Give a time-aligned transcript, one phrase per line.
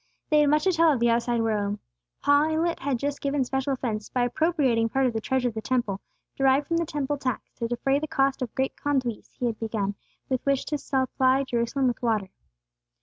[0.31, 1.77] They had much to tell of the outside world.
[2.25, 6.01] Pilate had just given special offence, by appropriating part of the treasure of the Temple,
[6.35, 9.93] derived from the Temple tax, to defray the cost of great conduits he had begun,
[10.27, 12.29] with which to supply Jerusalem with water.